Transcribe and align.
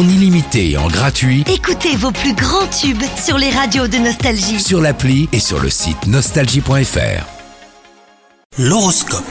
en 0.00 0.08
illimité 0.08 0.70
et 0.70 0.76
en 0.78 0.88
gratuit 0.88 1.44
Écoutez 1.52 1.94
vos 1.94 2.10
plus 2.10 2.32
grands 2.32 2.66
tubes 2.68 3.02
sur 3.22 3.36
les 3.36 3.50
radios 3.50 3.86
de 3.86 3.98
Nostalgie. 3.98 4.58
sur 4.58 4.80
l'appli 4.80 5.28
et 5.32 5.40
sur 5.40 5.60
le 5.60 5.68
site 5.68 6.06
nostalgie.fr. 6.06 7.26
L'horoscope. 8.58 9.24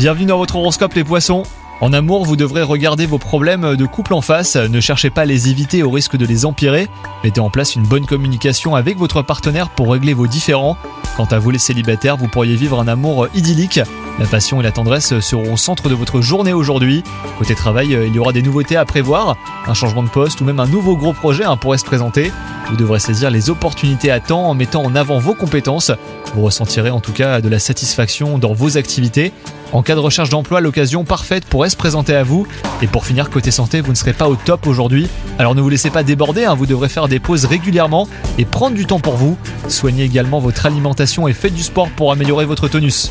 Bienvenue 0.00 0.26
dans 0.26 0.38
votre 0.38 0.56
horoscope 0.56 0.94
les 0.94 1.04
poissons. 1.04 1.44
En 1.80 1.92
amour, 1.92 2.24
vous 2.24 2.34
devrez 2.34 2.62
regarder 2.62 3.06
vos 3.06 3.18
problèmes 3.18 3.76
de 3.76 3.86
couple 3.86 4.14
en 4.14 4.20
face, 4.20 4.56
ne 4.56 4.80
cherchez 4.80 5.10
pas 5.10 5.22
à 5.22 5.26
les 5.26 5.48
éviter 5.48 5.84
au 5.84 5.90
risque 5.90 6.16
de 6.16 6.26
les 6.26 6.44
empirer, 6.44 6.88
mettez 7.22 7.40
en 7.40 7.50
place 7.50 7.76
une 7.76 7.84
bonne 7.84 8.06
communication 8.06 8.74
avec 8.74 8.96
votre 8.96 9.22
partenaire 9.22 9.68
pour 9.68 9.92
régler 9.92 10.14
vos 10.14 10.26
différends. 10.26 10.76
Quant 11.16 11.26
à 11.26 11.38
vous 11.38 11.50
les 11.50 11.58
célibataires, 11.58 12.16
vous 12.16 12.28
pourriez 12.28 12.56
vivre 12.56 12.80
un 12.80 12.88
amour 12.88 13.28
idyllique. 13.34 13.80
La 14.18 14.26
passion 14.26 14.60
et 14.60 14.64
la 14.64 14.72
tendresse 14.72 15.18
seront 15.20 15.52
au 15.52 15.56
centre 15.58 15.90
de 15.90 15.94
votre 15.94 16.22
journée 16.22 16.54
aujourd'hui. 16.54 17.04
Côté 17.38 17.54
travail, 17.54 17.98
il 18.06 18.14
y 18.14 18.18
aura 18.18 18.32
des 18.32 18.40
nouveautés 18.40 18.76
à 18.76 18.86
prévoir, 18.86 19.36
un 19.66 19.74
changement 19.74 20.02
de 20.02 20.08
poste 20.08 20.40
ou 20.40 20.44
même 20.44 20.58
un 20.58 20.66
nouveau 20.66 20.96
gros 20.96 21.12
projet 21.12 21.44
hein, 21.44 21.58
pourrait 21.58 21.76
se 21.76 21.84
présenter. 21.84 22.32
Vous 22.70 22.76
devrez 22.76 22.98
saisir 22.98 23.30
les 23.30 23.50
opportunités 23.50 24.10
à 24.10 24.18
temps 24.18 24.48
en 24.48 24.54
mettant 24.54 24.82
en 24.82 24.96
avant 24.96 25.18
vos 25.18 25.34
compétences. 25.34 25.92
Vous 26.34 26.42
ressentirez 26.42 26.88
en 26.88 27.00
tout 27.00 27.12
cas 27.12 27.42
de 27.42 27.48
la 27.50 27.58
satisfaction 27.58 28.38
dans 28.38 28.54
vos 28.54 28.78
activités. 28.78 29.32
En 29.72 29.82
cas 29.82 29.94
de 29.94 30.00
recherche 30.00 30.30
d'emploi, 30.30 30.62
l'occasion 30.62 31.04
parfaite 31.04 31.44
pourrait 31.44 31.70
se 31.70 31.76
présenter 31.76 32.14
à 32.14 32.22
vous. 32.22 32.46
Et 32.80 32.86
pour 32.86 33.04
finir, 33.04 33.28
côté 33.28 33.50
santé, 33.50 33.82
vous 33.82 33.90
ne 33.90 33.96
serez 33.96 34.14
pas 34.14 34.28
au 34.28 34.36
top 34.36 34.66
aujourd'hui. 34.66 35.08
Alors 35.38 35.54
ne 35.54 35.60
vous 35.60 35.68
laissez 35.68 35.90
pas 35.90 36.02
déborder, 36.02 36.44
hein, 36.46 36.54
vous 36.54 36.66
devrez 36.66 36.88
faire 36.88 37.08
des 37.08 37.20
pauses 37.20 37.44
régulièrement 37.44 38.08
et 38.38 38.46
prendre 38.46 38.76
du 38.76 38.86
temps 38.86 39.00
pour 39.00 39.16
vous. 39.16 39.36
Soignez 39.68 40.04
également 40.04 40.40
votre 40.40 40.64
alimentation 40.64 41.28
et 41.28 41.34
faites 41.34 41.54
du 41.54 41.62
sport 41.62 41.90
pour 41.90 42.12
améliorer 42.12 42.46
votre 42.46 42.66
tonus. 42.66 43.10